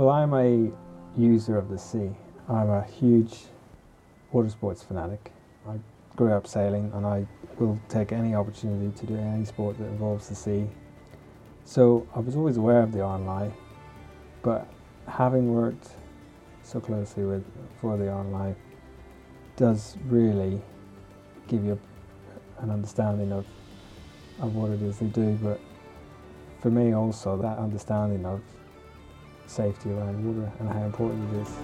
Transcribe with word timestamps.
Well, 0.00 0.08
I'm 0.08 0.32
a 0.32 0.72
user 1.14 1.58
of 1.58 1.68
the 1.68 1.76
sea. 1.76 2.08
I'm 2.48 2.70
a 2.70 2.82
huge 2.84 3.36
water 4.32 4.48
sports 4.48 4.82
fanatic. 4.82 5.30
I 5.68 5.78
grew 6.16 6.32
up 6.32 6.46
sailing 6.46 6.90
and 6.94 7.04
I 7.04 7.26
will 7.58 7.78
take 7.90 8.10
any 8.10 8.34
opportunity 8.34 8.98
to 8.98 9.06
do 9.06 9.14
any 9.18 9.44
sport 9.44 9.76
that 9.76 9.84
involves 9.84 10.30
the 10.30 10.34
sea. 10.34 10.68
So 11.66 12.08
I 12.16 12.20
was 12.20 12.34
always 12.34 12.56
aware 12.56 12.80
of 12.80 12.92
the 12.92 13.00
RNLI, 13.00 13.52
but 14.40 14.66
having 15.06 15.52
worked 15.52 15.90
so 16.62 16.80
closely 16.80 17.24
with 17.24 17.44
for 17.78 17.98
the 17.98 18.04
RNLI 18.04 18.54
does 19.56 19.98
really 20.06 20.62
give 21.46 21.62
you 21.62 21.78
an 22.60 22.70
understanding 22.70 23.32
of 23.32 23.44
of 24.40 24.56
what 24.56 24.70
it 24.70 24.80
is 24.80 24.98
they 24.98 25.08
do, 25.08 25.38
but 25.42 25.60
for 26.62 26.70
me 26.70 26.94
also 26.94 27.36
that 27.36 27.58
understanding 27.58 28.24
of 28.24 28.40
safety 29.50 29.90
around 29.90 30.24
water 30.24 30.50
and 30.60 30.68
how 30.68 30.82
important 30.84 31.34
it 31.34 31.42
is. 31.42 31.56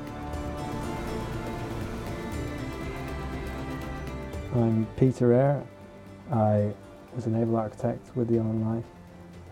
I'm 4.54 4.86
Peter 4.96 5.32
Eyre. 5.32 5.62
I 6.32 6.72
was 7.14 7.26
a 7.26 7.30
naval 7.30 7.56
architect 7.56 8.04
with 8.16 8.28
the 8.28 8.34
RNLI 8.34 8.82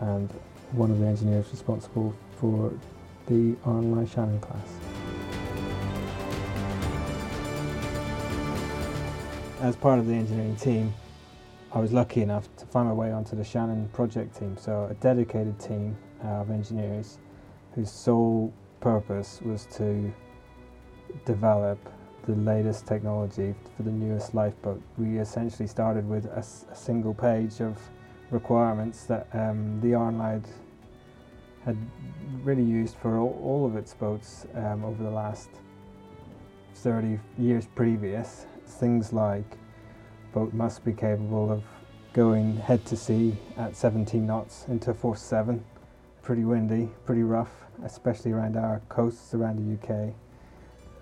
and 0.01 0.29
one 0.73 0.91
of 0.91 0.99
the 0.99 1.05
engineers 1.05 1.47
responsible 1.51 2.13
for 2.37 2.73
the 3.27 3.53
RNLI 3.65 4.13
Shannon 4.13 4.39
class. 4.41 4.67
As 9.61 9.75
part 9.77 9.99
of 9.99 10.07
the 10.07 10.13
engineering 10.13 10.57
team, 10.57 10.93
I 11.71 11.79
was 11.79 11.93
lucky 11.93 12.21
enough 12.21 12.49
to 12.57 12.65
find 12.65 12.87
my 12.87 12.93
way 12.93 13.11
onto 13.11 13.35
the 13.35 13.43
Shannon 13.43 13.87
project 13.93 14.37
team, 14.37 14.57
so 14.59 14.87
a 14.91 14.93
dedicated 14.95 15.57
team 15.59 15.95
uh, 16.23 16.41
of 16.41 16.51
engineers 16.51 17.17
whose 17.75 17.91
sole 17.91 18.53
purpose 18.79 19.41
was 19.43 19.65
to 19.65 20.13
develop 21.25 21.77
the 22.25 22.35
latest 22.35 22.87
technology 22.87 23.53
for 23.75 23.83
the 23.83 23.91
newest 23.91 24.33
lifeboat. 24.33 24.81
We 24.97 25.19
essentially 25.19 25.67
started 25.67 26.07
with 26.07 26.25
a, 26.25 26.39
a 26.71 26.75
single 26.75 27.13
page 27.13 27.59
of 27.61 27.77
requirements 28.31 29.03
that 29.03 29.27
um, 29.33 29.79
the 29.81 29.89
RNLI 29.89 30.43
had 31.63 31.77
really 32.43 32.63
used 32.63 32.95
for 32.95 33.17
all, 33.17 33.39
all 33.43 33.65
of 33.65 33.75
its 33.75 33.93
boats 33.93 34.45
um, 34.55 34.83
over 34.83 35.03
the 35.03 35.09
last 35.09 35.49
30 36.75 37.19
years 37.37 37.67
previous. 37.75 38.45
Things 38.65 39.13
like 39.13 39.57
boat 40.33 40.53
must 40.53 40.83
be 40.83 40.93
capable 40.93 41.51
of 41.51 41.63
going 42.13 42.57
head 42.57 42.85
to 42.85 42.95
sea 42.95 43.35
at 43.57 43.75
17 43.75 44.25
knots 44.25 44.65
into 44.67 44.93
force 44.93 45.21
7. 45.21 45.63
Pretty 46.25 46.43
windy, 46.43 46.89
pretty 47.05 47.21
rough, 47.21 47.51
especially 47.83 48.31
around 48.31 48.57
our 48.57 48.81
coasts 48.89 49.35
around 49.35 49.59
the 49.59 49.75
UK. 49.75 50.11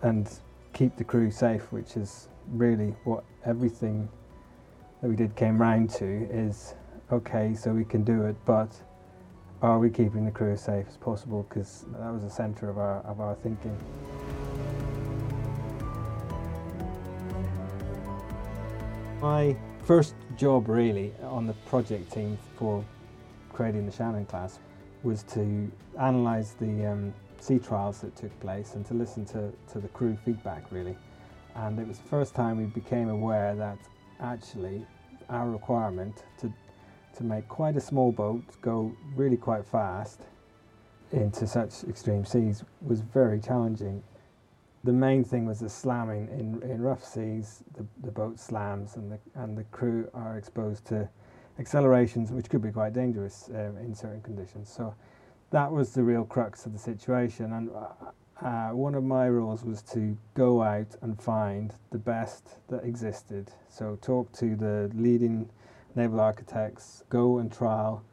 And 0.02 0.30
keep 0.74 0.98
the 0.98 1.06
crew 1.06 1.32
safe, 1.32 1.72
which 1.72 1.96
is 1.96 2.28
really 2.50 2.94
what 3.06 3.24
everything 3.46 4.10
that 5.02 5.08
we 5.08 5.16
did 5.16 5.34
came 5.38 5.62
round 5.62 5.90
to 5.92 6.28
is 6.30 6.76
okay, 7.10 7.54
so 7.56 7.72
we 7.72 7.86
can 7.86 8.04
do 8.04 8.24
it, 8.24 8.36
but 8.44 8.76
are 9.62 9.80
we 9.80 9.90
keeping 9.90 10.26
the 10.26 10.32
crew 10.32 10.52
as 10.52 10.62
safe 10.62 10.88
as 10.90 10.98
possible? 10.98 11.46
Because 11.48 11.86
that 12.00 12.12
was 12.12 12.22
the 12.22 12.30
centre 12.30 12.70
of 12.70 12.78
our, 12.78 13.00
of 13.04 13.22
our 13.22 13.36
thinking. 13.36 13.78
My 19.22 19.56
first 19.86 20.16
job 20.36 20.68
really 20.68 21.14
on 21.22 21.48
the 21.48 21.54
project 21.66 22.12
team 22.12 22.38
for 22.58 22.84
creating 23.54 23.86
the 23.86 23.92
Shannon 23.94 24.26
class 24.26 24.60
was 25.04 25.24
to 25.24 25.72
analyse 25.98 26.52
the 26.52 26.86
um, 26.86 27.14
sea 27.40 27.60
trials 27.60 28.00
that 28.00 28.16
took 28.16 28.38
place 28.40 28.76
and 28.76 28.86
to 28.86 28.94
listen 28.94 29.26
to, 29.26 29.52
to 29.72 29.80
the 29.80 29.90
crew 29.90 30.18
feedback 30.24 30.64
really. 30.72 30.98
And 31.56 31.78
it 31.80 31.88
was 31.88 32.00
the 32.00 32.08
first 32.08 32.34
time 32.34 32.58
we 32.58 32.66
became 32.66 33.10
aware 33.10 33.54
that 33.56 33.78
actually 34.20 34.86
our 35.30 35.50
requirement 35.50 36.24
to, 36.40 36.52
to 37.16 37.24
make 37.24 37.48
quite 37.48 37.76
a 37.76 37.82
small 37.82 38.12
boat 38.12 38.44
go 38.62 38.96
really 39.16 39.38
quite 39.38 39.66
fast 39.66 40.22
into 41.12 41.46
such 41.46 41.84
extreme 41.84 42.26
seas 42.26 42.64
was 42.82 43.02
very 43.02 43.40
challenging. 43.40 44.02
The 44.84 44.94
main 44.94 45.24
thing 45.24 45.46
was 45.46 45.60
the 45.60 45.70
slamming 45.70 46.28
in, 46.30 46.70
in 46.70 46.82
rough 46.82 47.04
seas, 47.04 47.64
the, 47.76 47.86
the 48.04 48.12
boat 48.12 48.40
slams 48.40 48.96
and 48.96 49.12
the, 49.12 49.20
and 49.36 49.58
the 49.58 49.64
crew 49.66 50.10
are 50.14 50.38
exposed 50.38 50.86
to 50.88 51.08
accelerations 51.60 52.32
which 52.32 52.50
could 52.50 52.62
be 52.62 52.72
quite 52.72 52.94
dangerous 52.94 53.50
um, 53.50 53.78
in 53.78 53.94
certain 53.94 54.22
conditions. 54.22 54.72
So 54.72 54.96
that 55.52 55.72
was 55.72 55.94
the 55.94 56.04
real 56.04 56.26
crux 56.26 56.66
of 56.66 56.74
the 56.74 56.80
situation. 56.80 57.54
And 57.54 57.70
uh, 57.72 58.46
uh, 58.46 58.70
one 58.70 58.96
of 58.96 59.04
my 59.04 59.26
rules 59.26 59.64
was 59.64 59.82
to 59.84 60.18
go 60.34 60.64
out 60.64 60.96
and 61.02 61.22
find 61.22 61.74
the 61.92 62.00
best 62.00 62.58
that 62.70 62.84
existed. 62.84 63.52
So 63.70 63.98
talk 64.02 64.32
to 64.34 64.56
the 64.56 64.92
leading 64.94 65.50
naval 65.96 66.20
architects, 66.20 67.04
go 67.10 67.38
and 67.38 67.52
trial 67.52 68.04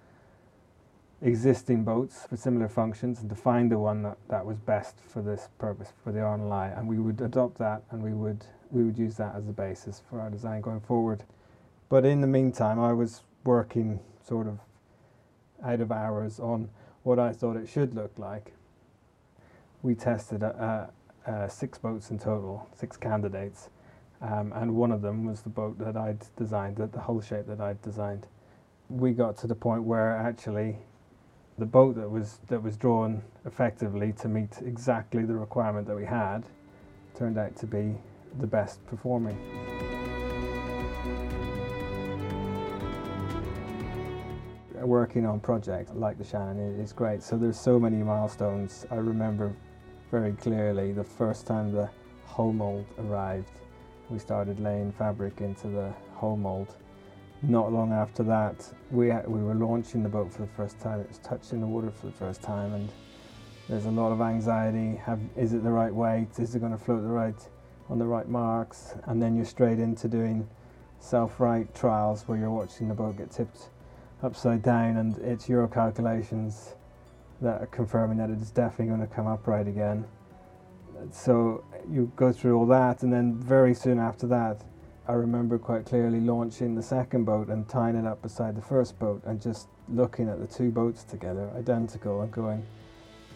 existing 1.22 1.84
boats 1.84 2.26
for 2.28 2.36
similar 2.36 2.68
functions 2.68 3.20
and 3.20 3.28
to 3.28 3.34
find 3.36 3.70
the 3.70 3.78
one 3.78 4.02
that, 4.02 4.16
that 4.28 4.44
was 4.44 4.58
best 4.58 4.96
for 5.00 5.20
this 5.20 5.48
purpose 5.58 5.92
for 6.02 6.12
the 6.12 6.18
RNLI 6.18 6.78
and 6.78 6.88
we 6.88 6.98
would 6.98 7.20
adopt 7.20 7.58
that 7.58 7.82
and 7.90 8.02
we 8.02 8.12
would 8.12 8.46
we 8.70 8.84
would 8.84 8.96
use 8.96 9.16
that 9.16 9.34
as 9.34 9.46
a 9.46 9.52
basis 9.52 10.00
for 10.08 10.20
our 10.20 10.30
design 10.30 10.60
going 10.60 10.80
forward. 10.80 11.24
But 11.88 12.06
in 12.06 12.20
the 12.20 12.26
meantime 12.26 12.80
I 12.80 12.92
was 12.92 13.22
working 13.44 14.00
sort 14.26 14.46
of 14.46 14.58
out 15.64 15.80
of 15.80 15.92
hours 15.92 16.40
on 16.40 16.68
what 17.02 17.18
I 17.18 17.32
thought 17.32 17.56
it 17.56 17.68
should 17.68 17.94
look 17.94 18.18
like. 18.18 18.52
We 19.82 19.94
tested 19.94 20.42
uh, 20.42 20.86
uh, 21.26 21.48
six 21.48 21.78
boats 21.78 22.10
in 22.10 22.18
total, 22.18 22.68
six 22.74 22.96
candidates, 22.96 23.70
um, 24.20 24.52
and 24.54 24.74
one 24.74 24.92
of 24.92 25.00
them 25.00 25.24
was 25.24 25.40
the 25.42 25.48
boat 25.48 25.78
that 25.78 25.96
I'd 25.96 26.24
designed, 26.36 26.76
the, 26.76 26.86
the 26.86 27.00
hull 27.00 27.20
shape 27.20 27.46
that 27.46 27.60
I'd 27.60 27.80
designed. 27.82 28.26
We 28.88 29.12
got 29.12 29.36
to 29.38 29.46
the 29.46 29.54
point 29.54 29.84
where 29.84 30.16
actually 30.16 30.76
the 31.58 31.66
boat 31.66 31.94
that 31.96 32.10
was 32.10 32.40
that 32.48 32.62
was 32.62 32.76
drawn 32.76 33.22
effectively 33.44 34.12
to 34.14 34.28
meet 34.28 34.58
exactly 34.64 35.24
the 35.24 35.34
requirement 35.34 35.86
that 35.86 35.96
we 35.96 36.06
had 36.06 36.44
turned 37.14 37.38
out 37.38 37.54
to 37.56 37.66
be 37.66 37.94
the 38.38 38.46
best 38.46 38.84
performing. 38.86 39.38
Working 44.90 45.24
on 45.24 45.38
projects 45.38 45.92
like 45.94 46.18
the 46.18 46.24
Shannon 46.24 46.80
is 46.80 46.92
great. 46.92 47.22
So 47.22 47.38
there's 47.38 47.58
so 47.58 47.78
many 47.78 47.98
milestones. 47.98 48.86
I 48.90 48.96
remember 48.96 49.54
very 50.10 50.32
clearly 50.32 50.90
the 50.92 51.04
first 51.04 51.46
time 51.46 51.70
the 51.70 51.88
hull 52.26 52.52
mold 52.52 52.86
arrived. 52.98 53.52
We 54.08 54.18
started 54.18 54.58
laying 54.58 54.90
fabric 54.90 55.40
into 55.42 55.68
the 55.68 55.94
hull 56.16 56.36
mold. 56.36 56.74
Not 57.42 57.72
long 57.72 57.92
after 57.92 58.24
that, 58.24 58.68
we 58.90 59.12
we 59.28 59.40
were 59.48 59.54
launching 59.54 60.02
the 60.02 60.08
boat 60.08 60.32
for 60.32 60.42
the 60.42 60.54
first 60.56 60.80
time. 60.80 60.98
It 60.98 61.08
was 61.08 61.18
touching 61.18 61.60
the 61.60 61.68
water 61.68 61.92
for 61.92 62.06
the 62.06 62.18
first 62.24 62.42
time, 62.42 62.74
and 62.74 62.88
there's 63.68 63.86
a 63.86 63.92
lot 63.92 64.10
of 64.10 64.20
anxiety. 64.20 64.96
Have, 64.96 65.20
is 65.36 65.52
it 65.52 65.62
the 65.62 65.70
right 65.70 65.94
weight? 65.94 66.40
Is 66.40 66.56
it 66.56 66.58
going 66.58 66.72
to 66.72 66.84
float 66.86 67.02
the 67.02 67.14
right 67.22 67.40
on 67.88 68.00
the 68.00 68.06
right 68.06 68.28
marks? 68.28 68.94
And 69.04 69.22
then 69.22 69.36
you're 69.36 69.52
straight 69.56 69.78
into 69.78 70.08
doing 70.08 70.48
self-right 70.98 71.76
trials 71.76 72.26
where 72.26 72.36
you're 72.36 72.50
watching 72.50 72.88
the 72.88 72.94
boat 72.94 73.16
get 73.16 73.30
tipped 73.30 73.70
upside 74.22 74.62
down 74.62 74.96
and 74.96 75.16
it's 75.18 75.48
your 75.48 75.66
calculations 75.68 76.74
that 77.40 77.62
are 77.62 77.66
confirming 77.66 78.18
that 78.18 78.30
it's 78.30 78.50
definitely 78.50 78.86
going 78.86 79.00
to 79.00 79.14
come 79.14 79.26
upright 79.26 79.66
again. 79.66 80.04
So 81.10 81.64
you 81.90 82.12
go 82.16 82.32
through 82.32 82.58
all 82.58 82.66
that 82.66 83.02
and 83.02 83.12
then 83.12 83.34
very 83.34 83.74
soon 83.74 83.98
after 83.98 84.26
that 84.28 84.62
I 85.10 85.14
remember 85.14 85.58
quite 85.58 85.86
clearly 85.86 86.20
launching 86.20 86.76
the 86.76 86.82
second 86.84 87.24
boat 87.24 87.48
and 87.48 87.68
tying 87.68 87.96
it 87.96 88.06
up 88.06 88.22
beside 88.22 88.54
the 88.54 88.62
first 88.62 88.96
boat 89.00 89.20
and 89.24 89.42
just 89.42 89.66
looking 89.88 90.28
at 90.28 90.38
the 90.38 90.46
two 90.46 90.70
boats 90.70 91.02
together, 91.02 91.50
identical, 91.56 92.20
and 92.20 92.30
going, 92.30 92.64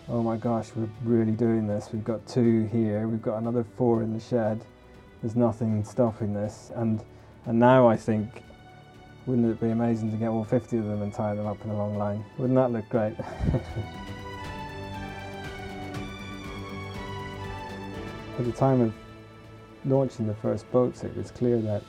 oh 0.08 0.22
my 0.22 0.36
gosh, 0.36 0.70
we're 0.76 0.88
really 1.02 1.32
doing 1.32 1.66
this. 1.66 1.88
We've 1.92 2.04
got 2.04 2.24
two 2.28 2.66
here, 2.66 3.08
we've 3.08 3.20
got 3.20 3.38
another 3.38 3.64
four 3.76 4.04
in 4.04 4.12
the 4.12 4.20
shed. 4.20 4.64
There's 5.20 5.34
nothing 5.34 5.82
stopping 5.82 6.32
this. 6.32 6.70
And, 6.76 7.02
and 7.44 7.58
now 7.58 7.88
I 7.88 7.96
think 7.96 8.44
wouldn't 9.26 9.50
it 9.50 9.60
be 9.60 9.70
amazing 9.70 10.10
to 10.10 10.16
get 10.16 10.28
all 10.28 10.44
50 10.44 10.76
of 10.78 10.84
them 10.84 11.02
and 11.02 11.12
tie 11.12 11.34
them 11.34 11.46
up 11.46 11.62
in 11.64 11.70
a 11.70 11.76
long 11.76 11.96
line? 11.96 12.24
Wouldn't 12.36 12.56
that 12.56 12.70
look 12.72 12.88
great? 12.90 13.14
At 18.38 18.44
the 18.44 18.52
time 18.52 18.80
of 18.80 18.92
launching 19.84 20.26
the 20.26 20.34
first 20.34 20.70
boats, 20.72 21.04
it 21.04 21.16
was 21.16 21.30
clear 21.30 21.58
that 21.60 21.82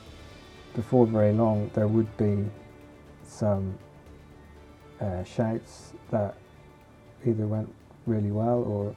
before 0.74 1.06
very 1.06 1.32
long 1.32 1.70
there 1.74 1.88
would 1.88 2.16
be 2.16 2.44
some 3.26 3.78
uh, 5.00 5.24
shouts 5.24 5.92
that 6.10 6.36
either 7.26 7.46
went 7.46 7.72
really 8.06 8.30
well 8.30 8.62
or 8.62 8.94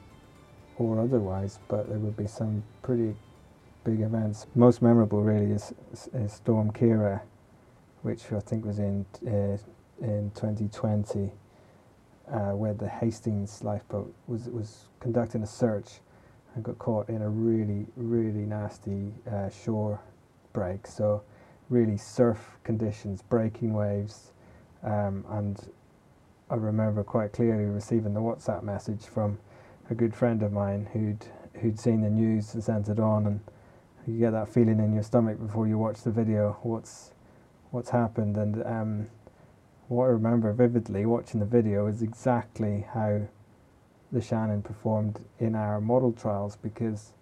or 0.78 0.98
otherwise, 0.98 1.58
but 1.68 1.88
there 1.90 1.98
would 1.98 2.16
be 2.16 2.26
some 2.26 2.62
pretty 2.82 3.14
big 3.84 4.00
events. 4.00 4.46
Most 4.54 4.80
memorable 4.80 5.22
really 5.22 5.52
is, 5.52 5.74
is 6.14 6.32
Storm 6.32 6.72
Ciara 6.72 7.20
which 8.02 8.32
I 8.32 8.40
think 8.40 8.64
was 8.64 8.78
in 8.80 9.06
uh, 9.26 9.58
in 10.04 10.30
2020. 10.34 11.32
uh, 12.32 12.52
where 12.52 12.74
the 12.74 12.88
Hastings 12.88 13.64
lifeboat 13.64 14.14
was 14.28 14.48
was 14.50 14.86
conducting 15.00 15.42
a 15.42 15.46
search 15.46 16.00
and 16.54 16.64
got 16.64 16.78
caught 16.78 17.08
in 17.10 17.22
a 17.22 17.28
really 17.30 17.86
really 17.96 18.46
nasty 18.46 19.14
uh, 19.30 19.50
shore 19.50 20.00
break. 20.52 20.86
So 20.86 21.22
really 21.70 21.98
surf 21.98 22.58
conditions, 22.64 23.22
breaking 23.22 23.74
waves, 23.74 24.32
um, 24.84 25.24
and 25.30 25.72
I 26.50 26.56
remember 26.56 27.04
quite 27.04 27.32
clearly 27.32 27.64
receiving 27.64 28.14
the 28.14 28.20
WhatsApp 28.20 28.64
message 28.64 29.04
from 29.06 29.38
a 29.90 29.94
good 29.94 30.14
friend 30.14 30.42
of 30.42 30.52
mine 30.52 30.88
who'd 30.92 31.26
who'd 31.62 31.78
seen 31.80 32.02
the 32.02 32.10
news 32.10 32.54
and 32.54 32.64
sent 32.64 32.88
it 32.88 33.00
on, 33.00 33.26
and 33.26 33.40
you 34.06 34.18
get 34.20 34.32
that 34.32 34.48
feeling 34.48 34.80
in 34.80 34.94
your 34.94 35.04
stomach 35.04 35.40
before 35.40 35.68
you 35.68 35.78
watch 35.78 36.02
the 36.02 36.12
video. 36.12 36.58
What's 36.62 37.12
what's 37.70 37.90
happened? 37.90 38.36
And 38.36 38.64
um, 38.64 39.06
what 39.88 40.04
I 40.04 40.08
remember 40.08 40.52
vividly 40.52 41.06
watching 41.06 41.40
the 41.40 41.46
video 41.46 41.86
is 41.86 42.02
exactly 42.02 42.86
how 42.92 43.22
the 44.12 44.20
Shannon 44.20 44.62
performed 44.62 45.24
in 45.38 45.54
our 45.54 45.80
model 45.80 46.12
trials 46.12 46.56
because 46.56 47.12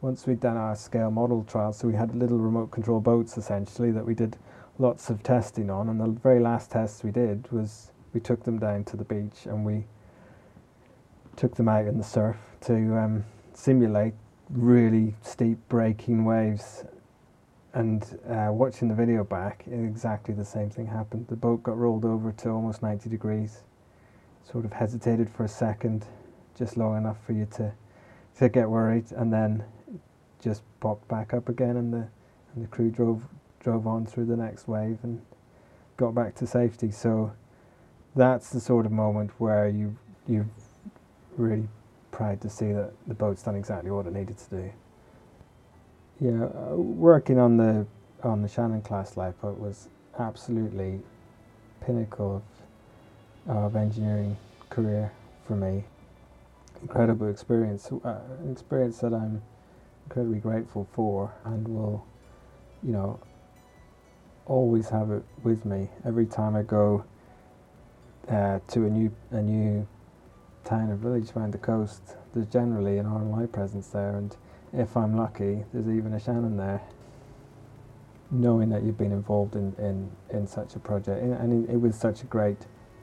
once 0.00 0.26
we'd 0.26 0.40
done 0.40 0.56
our 0.56 0.76
scale 0.76 1.10
model 1.10 1.44
trials, 1.44 1.78
so 1.78 1.88
we 1.88 1.94
had 1.94 2.14
little 2.14 2.38
remote 2.38 2.70
control 2.70 3.00
boats 3.00 3.36
essentially 3.36 3.90
that 3.90 4.06
we 4.06 4.14
did 4.14 4.36
lots 4.78 5.10
of 5.10 5.22
testing 5.22 5.70
on, 5.70 5.88
and 5.88 6.00
the 6.00 6.06
very 6.06 6.38
last 6.38 6.70
test 6.70 7.02
we 7.02 7.10
did 7.10 7.50
was 7.50 7.90
we 8.12 8.20
took 8.20 8.44
them 8.44 8.58
down 8.58 8.84
to 8.84 8.96
the 8.96 9.04
beach 9.04 9.46
and 9.46 9.64
we 9.64 9.84
took 11.36 11.54
them 11.56 11.68
out 11.68 11.86
in 11.86 11.98
the 11.98 12.04
surf 12.04 12.36
to 12.60 12.74
um, 12.96 13.24
simulate 13.54 14.14
really 14.50 15.14
steep 15.22 15.58
breaking 15.68 16.24
waves. 16.24 16.84
And 17.74 18.02
uh, 18.28 18.48
watching 18.50 18.88
the 18.88 18.94
video 18.94 19.24
back, 19.24 19.64
exactly 19.70 20.34
the 20.34 20.44
same 20.44 20.70
thing 20.70 20.86
happened. 20.86 21.26
The 21.28 21.36
boat 21.36 21.62
got 21.62 21.76
rolled 21.76 22.04
over 22.04 22.32
to 22.32 22.48
almost 22.48 22.82
90 22.82 23.10
degrees, 23.10 23.60
sort 24.50 24.64
of 24.64 24.72
hesitated 24.72 25.28
for 25.28 25.44
a 25.44 25.48
second, 25.48 26.06
just 26.56 26.76
long 26.76 26.96
enough 26.96 27.18
for 27.24 27.32
you 27.32 27.46
to 27.56 27.72
to 28.38 28.48
get 28.48 28.70
worried, 28.70 29.10
and 29.12 29.32
then 29.32 29.64
just 30.40 30.62
popped 30.80 31.06
back 31.08 31.34
up 31.34 31.48
again, 31.48 31.76
and 31.76 31.92
the 31.92 32.08
and 32.54 32.64
the 32.64 32.68
crew 32.68 32.90
drove 32.90 33.24
drove 33.60 33.86
on 33.86 34.06
through 34.06 34.24
the 34.24 34.36
next 34.36 34.68
wave 34.68 34.98
and 35.02 35.20
got 35.96 36.14
back 36.14 36.34
to 36.36 36.46
safety. 36.46 36.90
So 36.90 37.32
that's 38.16 38.50
the 38.50 38.60
sort 38.60 38.86
of 38.86 38.92
moment 38.92 39.30
where 39.38 39.68
you 39.68 39.96
you 40.26 40.48
really 41.36 41.68
proud 42.10 42.40
to 42.40 42.48
see 42.48 42.72
that 42.72 42.92
the 43.06 43.14
boat's 43.14 43.42
done 43.42 43.56
exactly 43.56 43.90
what 43.90 44.06
it 44.06 44.12
needed 44.12 44.38
to 44.38 44.50
do. 44.50 44.72
Yeah, 46.20 46.46
uh, 46.46 46.74
working 46.74 47.38
on 47.38 47.58
the 47.58 47.86
on 48.24 48.42
the 48.42 48.48
Shannon 48.48 48.82
class 48.82 49.16
lifeboat 49.16 49.60
was 49.60 49.88
absolutely 50.18 51.00
pinnacle 51.80 52.42
of, 53.46 53.56
of 53.56 53.76
engineering 53.76 54.36
career 54.68 55.12
for 55.46 55.54
me. 55.54 55.84
Incredible 56.82 57.28
experience, 57.28 57.90
uh, 57.92 58.18
an 58.42 58.50
experience 58.50 58.98
that 58.98 59.14
I'm 59.14 59.42
incredibly 60.06 60.40
grateful 60.40 60.88
for, 60.92 61.32
and 61.44 61.68
will, 61.68 62.04
you 62.82 62.92
know, 62.92 63.20
always 64.46 64.88
have 64.88 65.12
it 65.12 65.22
with 65.44 65.64
me 65.64 65.88
every 66.04 66.26
time 66.26 66.56
I 66.56 66.62
go 66.62 67.04
uh, 68.28 68.58
to 68.66 68.86
a 68.86 68.90
new 68.90 69.14
a 69.30 69.40
new 69.40 69.86
town 70.64 70.90
or 70.90 70.96
village 70.96 71.30
around 71.36 71.52
the 71.52 71.58
coast. 71.58 72.16
There's 72.34 72.48
generally 72.48 72.98
an 72.98 73.06
RNLI 73.06 73.52
presence 73.52 73.86
there, 73.88 74.16
and 74.16 74.36
if 74.72 74.96
I'm 74.96 75.16
lucky, 75.16 75.64
there's 75.72 75.88
even 75.88 76.12
a 76.14 76.20
Shannon 76.20 76.56
there. 76.56 76.80
Knowing 78.30 78.68
that 78.68 78.82
you've 78.82 78.98
been 78.98 79.12
involved 79.12 79.54
in, 79.54 79.74
in, 79.78 80.10
in 80.36 80.46
such 80.46 80.76
a 80.76 80.78
project, 80.78 81.22
and 81.22 81.68
it, 81.68 81.80
was 81.80 81.96
such 81.96 82.22
a 82.22 82.26
great 82.26 82.58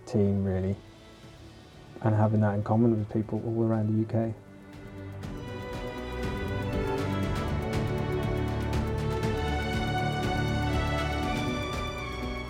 team, 0.06 0.44
really, 0.44 0.76
and 2.04 2.14
having 2.16 2.42
that 2.42 2.54
in 2.54 2.64
common 2.64 2.96
with 2.96 3.12
people 3.12 3.42
all 3.46 3.64
around 3.64 3.88
the 3.90 4.18
UK. 4.18 4.34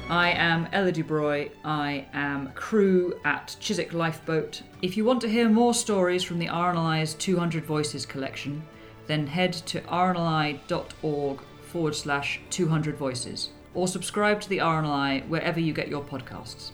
I 0.10 0.32
am 0.32 0.68
Ella 0.72 0.92
Dubroy. 0.92 1.50
I 1.64 2.06
am 2.14 2.52
crew 2.54 3.20
at 3.24 3.56
Chiswick 3.60 3.94
Lifeboat. 3.94 4.62
If 4.82 4.98
you 4.98 5.06
want 5.06 5.22
to 5.22 5.30
hear 5.30 5.50
more 5.50 5.74
stories 5.74 6.24
from 6.24 6.40
the 6.40 6.48
RNLI's 6.48 7.16
200 7.16 7.66
Voices 7.66 8.06
collection, 8.06 8.62
then 9.08 9.28
head 9.28 9.54
to 9.54 9.82
rnli.org 9.82 11.42
forward 11.62 11.96
slash 11.96 12.40
200 12.50 12.98
voices 12.98 13.50
or 13.74 13.88
subscribe 13.88 14.42
to 14.42 14.50
the 14.50 14.60
RNLI 14.60 15.28
wherever 15.28 15.60
you 15.60 15.74
get 15.74 15.88
your 15.88 16.04
podcasts. 16.04 16.72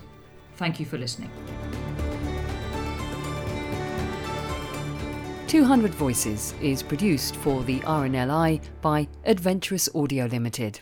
Thank 0.55 0.79
you 0.79 0.85
for 0.85 0.97
listening. 0.97 1.31
200 5.47 5.93
Voices 5.95 6.53
is 6.61 6.81
produced 6.81 7.35
for 7.35 7.61
the 7.63 7.81
RNLI 7.81 8.61
by 8.81 9.05
Adventurous 9.25 9.89
Audio 9.93 10.25
Limited. 10.27 10.79